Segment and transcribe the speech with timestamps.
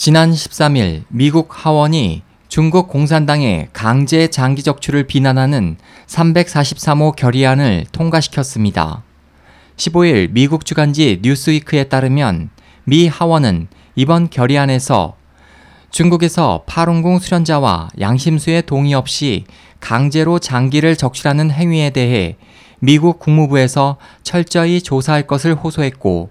[0.00, 9.02] 지난 13일 미국 하원이 중국 공산당의 강제 장기 적출을 비난하는 343호 결의안을 통과시켰습니다.
[9.76, 12.50] 15일 미국 주간지 뉴스위크에 따르면
[12.84, 13.66] 미 하원은
[13.96, 15.16] 이번 결의안에서
[15.90, 19.46] 중국에서 파룬궁 수련자와 양심수의 동의 없이
[19.80, 22.36] 강제로 장기를 적출하는 행위에 대해
[22.78, 26.30] 미국 국무부에서 철저히 조사할 것을 호소했고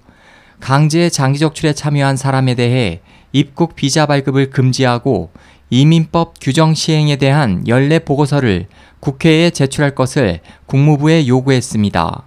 [0.61, 3.01] 강제 장기 적출에 참여한 사람에 대해
[3.31, 5.31] 입국 비자 발급을 금지하고
[5.69, 8.67] 이민법 규정 시행에 대한 연례 보고서를
[8.99, 12.23] 국회에 제출할 것을 국무부에 요구했습니다.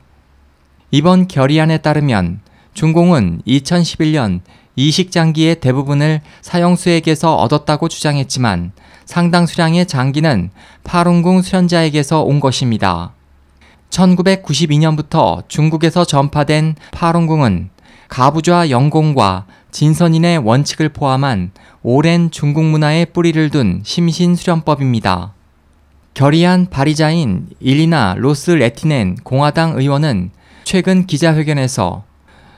[0.91, 2.41] 이번 결의안에 따르면
[2.75, 4.41] 중공은 2011년
[4.77, 8.73] 이식장기의 대부분을 사형수에게서 얻었다고 주장했지만
[9.05, 10.51] 상당 수량의 장기는
[10.85, 13.13] 파룬궁 수련자에게서 온 것입니다.
[13.91, 17.71] 1992년부터 중국에서 전파된 파룬궁은
[18.09, 21.53] 가부좌 영공과 진선인의 원칙을 포함한
[21.83, 25.33] 오랜 중국 문화에 뿌리를 둔 심신수련법입니다.
[26.15, 30.31] 결의안 발의자인 일리나 로스 레티넨 공화당 의원은
[30.65, 32.05] 최근 기자회견에서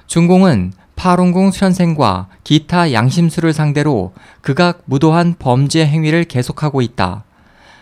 [0.07, 7.25] 중공은 파룬궁 수련생과 기타 양심수를 상대로 극악 무도한 범죄 행위를 계속하고 있다.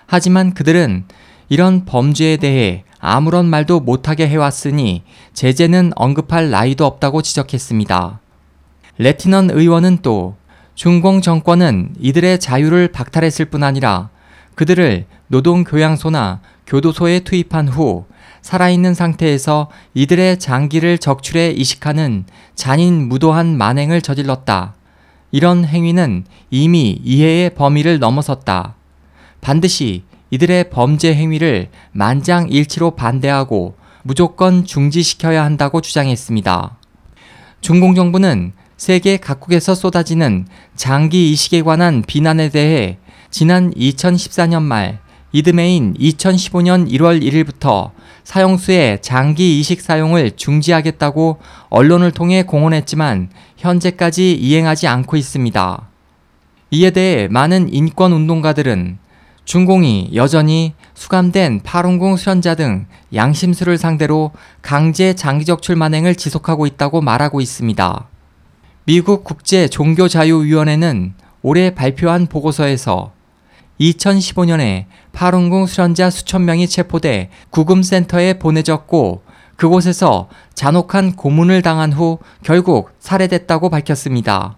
[0.06, 1.05] 하지만 그들은
[1.48, 8.20] 이런 범죄에 대해 아무런 말도 못하게 해왔으니 제재는 언급할 나이도 없다고 지적했습니다.
[9.01, 10.37] 레티넌 의원은 또
[10.75, 14.11] 중공 정권은 이들의 자유를 박탈했을 뿐 아니라
[14.56, 18.05] 그들을 노동교양소나 교도소에 투입한 후
[18.43, 24.75] 살아있는 상태에서 이들의 장기를 적출해 이식하는 잔인 무도한 만행을 저질렀다.
[25.31, 28.75] 이런 행위는 이미 이해의 범위를 넘어섰다.
[29.41, 36.77] 반드시 이들의 범죄 행위를 만장일치로 반대하고 무조건 중지시켜야 한다고 주장했습니다.
[37.62, 42.97] 중공 정부는 세계 각국에서 쏟아지는 장기 이식에 관한 비난에 대해
[43.31, 45.00] 지난 2014년 말
[45.33, 47.91] 이듬해인 2015년 1월 1일부터
[48.25, 53.28] 사형수의 장기 이식 사용을 중지하겠다고 언론을 통해 공언했지만
[53.59, 55.88] 현재까지 이행하지 않고 있습니다.
[56.71, 58.97] 이에 대해 많은 인권 운동가들은
[59.44, 64.31] 중공이 여전히 수감된 파룬궁 수련자 등 양심수를 상대로
[64.62, 68.09] 강제 장기적출 만행을 지속하고 있다고 말하고 있습니다.
[68.84, 73.12] 미국 국제 종교자유위원회는 올해 발표한 보고서에서
[73.78, 79.22] 2015년에 파룬궁 수련자 수천 명이 체포돼 구금센터에 보내졌고
[79.56, 84.56] 그곳에서 잔혹한 고문을 당한 후 결국 살해됐다고 밝혔습니다.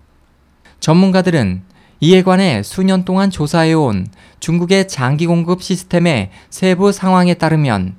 [0.78, 1.62] 전문가들은
[2.00, 4.06] 이에 관해 수년 동안 조사해온
[4.38, 7.96] 중국의 장기 공급 시스템의 세부 상황에 따르면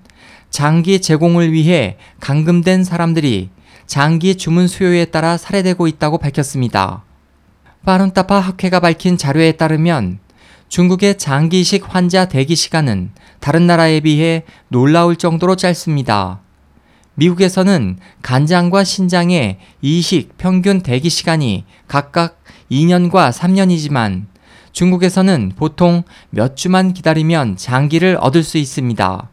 [0.50, 3.50] 장기 제공을 위해 감금된 사람들이
[3.94, 7.04] 장기 주문 수요에 따라 살해되고 있다고 밝혔습니다.
[7.86, 10.18] 파룬타파 학회가 밝힌 자료에 따르면
[10.68, 16.40] 중국의 장기 이식 환자 대기 시간은 다른 나라에 비해 놀라울 정도로 짧습니다.
[17.14, 24.26] 미국에서는 간장과 신장의 이식 평균 대기 시간이 각각 2년과 3년이지만
[24.72, 26.02] 중국에서는 보통
[26.32, 29.30] 몇 주만 기다리면 장기를 얻을 수 있습니다.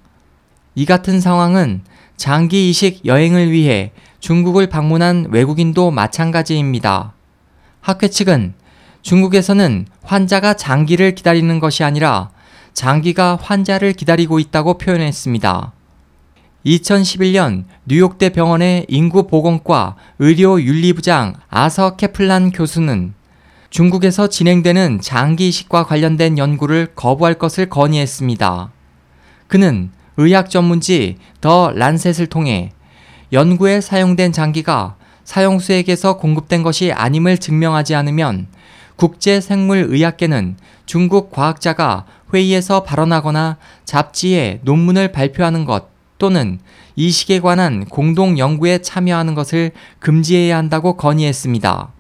[0.75, 1.81] 이 같은 상황은
[2.19, 7.15] 장기 이식 여행을 위해 중국을 방문한 외국인도 마찬가지입니다.
[7.81, 8.55] 학회 측은
[9.03, 12.31] 중국에서는 환자가 장기를 기다리는 것이 아니라
[12.75, 15.73] 장기가 환자를 기다리고 있다고 표현했습니다.
[16.67, 23.15] 2011년 뉴욕대 병원의 인구보건과 의료윤리부장 아서 케플란 교수는
[23.71, 28.71] 중국에서 진행되는 장기 이식과 관련된 연구를 거부할 것을 건의했습니다.
[29.47, 32.73] 그는 의학 전문지 더 란셋을 통해
[33.33, 38.49] 연구에 사용된 장기가 사용수에게서 공급된 것이 아님을 증명하지 않으면
[38.97, 42.05] 국제생물의학계는 중국 과학자가
[42.35, 45.89] 회의에서 발언하거나 잡지에 논문을 발표하는 것
[46.19, 46.59] 또는
[46.97, 49.71] 이식에 관한 공동 연구에 참여하는 것을
[50.01, 51.93] 금지해야 한다고 건의했습니다.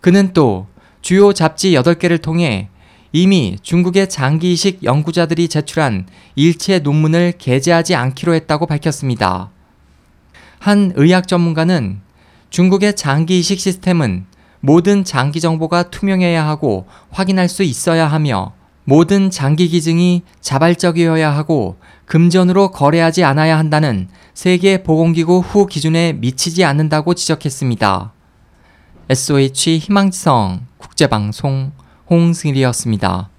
[0.00, 0.66] 그는 또
[1.02, 2.68] 주요 잡지 8개를 통해
[3.12, 9.50] 이미 중국의 장기 이식 연구자들이 제출한 일체 논문을 게재하지 않기로 했다고 밝혔습니다.
[10.62, 11.98] 한 의학 전문가는
[12.50, 14.26] 중국의 장기 이식 시스템은
[14.60, 18.52] 모든 장기 정보가 투명해야 하고 확인할 수 있어야 하며
[18.84, 27.14] 모든 장기 기증이 자발적이어야 하고 금전으로 거래하지 않아야 한다는 세계 보건기구 후 기준에 미치지 않는다고
[27.14, 28.12] 지적했습니다.
[29.08, 31.72] SOH 희망지성 국제방송
[32.08, 33.31] 홍승일이었습니다.